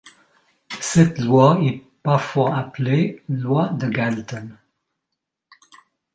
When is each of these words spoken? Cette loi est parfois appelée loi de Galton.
Cette 0.79 1.19
loi 1.19 1.59
est 1.61 1.83
parfois 2.01 2.55
appelée 2.57 3.21
loi 3.29 3.67
de 3.67 3.87
Galton. 3.87 4.49